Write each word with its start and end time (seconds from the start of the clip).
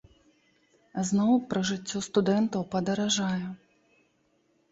Зноў 1.09 1.33
пражыццё 1.51 2.01
студэнтаў 2.07 2.61
падаражае. 2.73 3.47